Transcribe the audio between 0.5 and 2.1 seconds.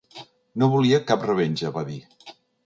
No volia cap revenja, va dir.